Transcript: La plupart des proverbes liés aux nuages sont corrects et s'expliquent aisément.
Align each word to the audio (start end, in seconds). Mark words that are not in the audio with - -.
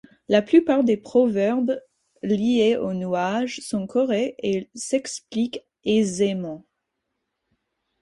La 0.29 0.41
plupart 0.41 0.83
des 0.83 0.97
proverbes 0.97 1.79
liés 2.23 2.75
aux 2.75 2.95
nuages 2.95 3.59
sont 3.59 3.85
corrects 3.85 4.33
et 4.39 4.67
s'expliquent 4.73 5.63
aisément. 5.83 6.65